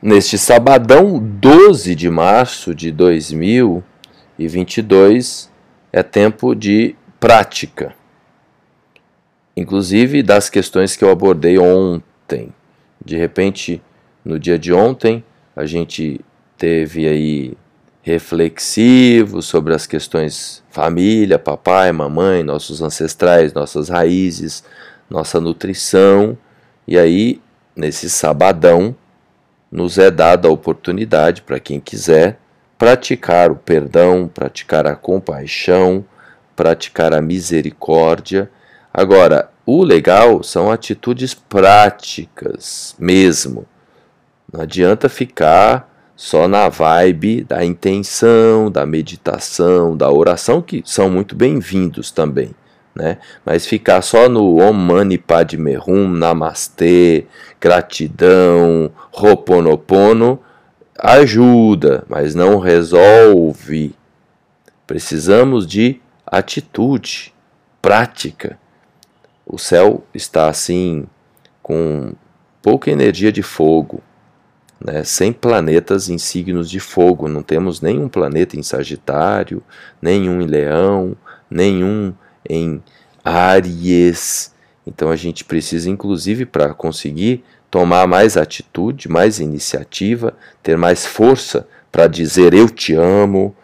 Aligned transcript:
Neste 0.00 0.38
sabadão, 0.38 1.18
12 1.18 1.96
de 1.96 2.08
março 2.08 2.72
de 2.72 2.92
2022, 2.92 5.50
é 5.92 6.04
tempo 6.04 6.54
de 6.54 6.94
prática. 7.18 7.92
Inclusive 9.56 10.22
das 10.22 10.48
questões 10.48 10.94
que 10.94 11.02
eu 11.02 11.10
abordei 11.10 11.58
ontem. 11.58 12.54
De 13.04 13.16
repente, 13.16 13.82
no 14.24 14.38
dia 14.38 14.56
de 14.56 14.72
ontem, 14.72 15.24
a 15.56 15.66
gente 15.66 16.20
teve 16.56 17.08
aí 17.08 17.54
reflexivo 18.00 19.42
sobre 19.42 19.74
as 19.74 19.84
questões 19.84 20.62
família, 20.70 21.40
papai, 21.40 21.90
mamãe, 21.90 22.44
nossos 22.44 22.80
ancestrais, 22.80 23.52
nossas 23.52 23.88
raízes, 23.88 24.62
nossa 25.10 25.40
nutrição. 25.40 26.38
E 26.86 26.96
aí, 26.96 27.40
nesse 27.74 28.08
sabadão, 28.08 28.94
nos 29.70 29.98
é 29.98 30.10
dada 30.10 30.48
a 30.48 30.50
oportunidade 30.50 31.42
para 31.42 31.60
quem 31.60 31.78
quiser 31.78 32.38
praticar 32.78 33.50
o 33.50 33.56
perdão, 33.56 34.30
praticar 34.32 34.86
a 34.86 34.94
compaixão, 34.94 36.04
praticar 36.54 37.12
a 37.12 37.20
misericórdia. 37.20 38.50
Agora, 38.94 39.50
o 39.66 39.82
legal 39.82 40.42
são 40.42 40.70
atitudes 40.70 41.34
práticas 41.34 42.94
mesmo. 42.98 43.66
Não 44.50 44.62
adianta 44.62 45.08
ficar 45.08 45.92
só 46.16 46.48
na 46.48 46.68
vibe 46.68 47.44
da 47.44 47.64
intenção, 47.64 48.70
da 48.70 48.86
meditação, 48.86 49.96
da 49.96 50.10
oração, 50.10 50.62
que 50.62 50.82
são 50.84 51.10
muito 51.10 51.34
bem-vindos 51.34 52.10
também 52.10 52.54
né? 52.94 53.18
Mas 53.44 53.66
ficar 53.66 54.02
só 54.02 54.28
no 54.28 54.56
Om 54.56 54.72
Mani 54.72 55.18
Padme 55.18 55.78
Hum, 55.86 56.08
Namastê, 56.08 57.26
gratidão, 57.60 58.90
Ho'oponopono 59.12 60.40
ajuda, 60.98 62.04
mas 62.08 62.34
não 62.34 62.58
resolve. 62.58 63.94
Precisamos 64.86 65.66
de 65.66 66.00
atitude, 66.26 67.32
prática. 67.80 68.58
O 69.46 69.56
céu 69.58 70.04
está 70.12 70.48
assim 70.48 71.06
com 71.62 72.12
pouca 72.60 72.90
energia 72.90 73.30
de 73.30 73.42
fogo, 73.42 74.02
né, 74.84 75.04
sem 75.04 75.32
planetas 75.32 76.08
em 76.08 76.18
signos 76.18 76.68
de 76.68 76.80
fogo. 76.80 77.28
Não 77.28 77.42
temos 77.42 77.80
nenhum 77.80 78.08
planeta 78.08 78.58
em 78.58 78.62
Sagitário, 78.62 79.62
nenhum 80.02 80.42
em 80.42 80.46
Leão, 80.46 81.16
nenhum 81.50 82.12
em 82.48 82.82
Aries. 83.24 84.52
Então 84.86 85.10
a 85.10 85.16
gente 85.16 85.44
precisa, 85.44 85.90
inclusive, 85.90 86.46
para 86.46 86.72
conseguir 86.72 87.44
tomar 87.70 88.06
mais 88.06 88.36
atitude, 88.36 89.08
mais 89.08 89.38
iniciativa, 89.38 90.34
ter 90.62 90.76
mais 90.76 91.04
força 91.04 91.68
para 91.92 92.06
dizer 92.06 92.54
eu 92.54 92.68
te 92.68 92.94
amo, 92.94 93.54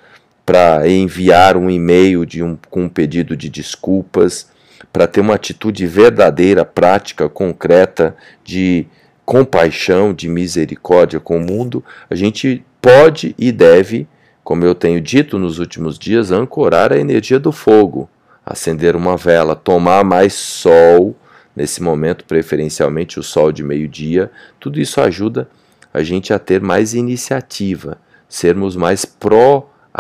para 0.45 0.87
enviar 0.89 1.57
um 1.57 1.71
e-mail 1.71 2.27
de 2.27 2.43
um, 2.43 2.59
com 2.71 2.85
um 2.85 2.89
pedido 2.89 3.37
de 3.37 3.49
desculpas, 3.49 4.49
para 4.93 5.07
ter 5.07 5.21
uma 5.21 5.35
atitude 5.35 5.87
verdadeira, 5.87 6.65
prática, 6.65 7.29
concreta 7.29 8.15
de 8.45 8.87
compaixão, 9.25 10.13
de 10.13 10.29
misericórdia 10.29 11.19
com 11.19 11.39
o 11.39 11.41
mundo, 11.41 11.83
a 12.11 12.15
gente 12.15 12.63
pode 12.81 13.35
e 13.39 13.51
deve, 13.51 14.07
como 14.43 14.65
eu 14.65 14.75
tenho 14.75 15.01
dito 15.01 15.39
nos 15.39 15.59
últimos 15.59 15.99
dias, 15.99 16.31
ancorar 16.31 16.93
a 16.93 16.99
energia 16.99 17.41
do 17.41 17.51
fogo 17.51 18.09
acender 18.45 18.95
uma 18.97 19.17
vela, 19.17 19.57
tomar 19.57 20.05
mais 20.05 20.35
sol 20.35 21.17
nesse 21.55 21.83
momento, 21.83 22.25
preferencialmente 22.25 23.19
o 23.19 23.23
sol 23.23 23.53
de 23.53 23.63
meio-dia, 23.63 24.31
tudo 24.59 24.81
isso 24.81 25.01
ajuda 25.01 25.49
a 25.93 26.03
gente 26.03 26.33
a 26.33 26.39
ter 26.39 26.61
mais 26.61 26.93
iniciativa, 26.95 27.99
sermos 28.29 28.75
mais 28.75 29.05
proativos, 29.05 29.97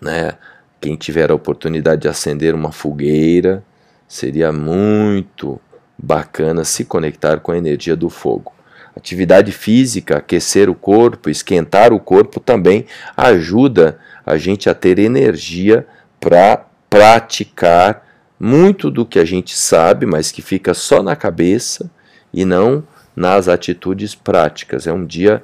né? 0.00 0.34
Quem 0.80 0.94
tiver 0.94 1.32
a 1.32 1.34
oportunidade 1.34 2.02
de 2.02 2.08
acender 2.08 2.54
uma 2.54 2.70
fogueira, 2.70 3.64
seria 4.06 4.52
muito 4.52 5.60
bacana 5.98 6.64
se 6.64 6.84
conectar 6.84 7.40
com 7.40 7.50
a 7.50 7.58
energia 7.58 7.96
do 7.96 8.08
fogo. 8.08 8.52
Atividade 8.96 9.50
física, 9.50 10.18
aquecer 10.18 10.70
o 10.70 10.74
corpo, 10.74 11.28
esquentar 11.28 11.92
o 11.92 11.98
corpo 11.98 12.38
também 12.38 12.86
ajuda 13.16 13.98
a 14.28 14.36
gente 14.36 14.68
a 14.68 14.74
ter 14.74 14.98
energia 14.98 15.86
para 16.20 16.66
praticar 16.90 18.06
muito 18.38 18.90
do 18.90 19.06
que 19.06 19.18
a 19.18 19.24
gente 19.24 19.56
sabe, 19.56 20.04
mas 20.04 20.30
que 20.30 20.42
fica 20.42 20.74
só 20.74 21.02
na 21.02 21.16
cabeça 21.16 21.90
e 22.30 22.44
não 22.44 22.86
nas 23.16 23.48
atitudes 23.48 24.14
práticas. 24.14 24.86
É 24.86 24.92
um 24.92 25.06
dia 25.06 25.42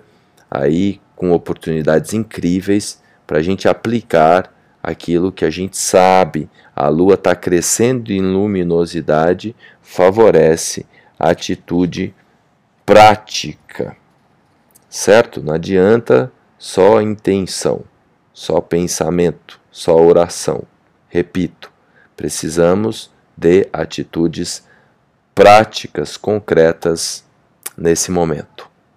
aí 0.51 1.01
com 1.17 1.33
oportunidades 1.33 2.13
incríveis 2.13 3.03
para 3.27 3.39
a 3.39 3.43
gente 3.43 3.67
aplicar 3.67 4.55
aquilo 4.83 5.33
que 5.33 5.47
a 5.47 5.51
gente 5.51 5.79
sabe. 5.79 6.47
A 6.77 6.89
lua 6.89 7.15
está 7.15 7.35
crescendo 7.35 8.13
em 8.13 8.21
luminosidade, 8.21 9.57
favorece 9.81 10.85
a 11.19 11.31
atitude 11.31 12.15
prática, 12.85 13.97
certo? 14.91 15.43
Não 15.43 15.55
adianta 15.55 16.31
só 16.59 17.01
intenção 17.01 17.83
só 18.35 18.61
pensamento, 18.61 19.61
só 19.71 19.97
oração. 19.97 20.65
Repito, 21.09 21.73
precisamos 22.17 23.11
de 23.37 23.69
atitudes 23.73 24.65
práticas, 25.35 26.17
concretas 26.17 27.25
nesse 27.77 28.11
momento. 28.11 28.69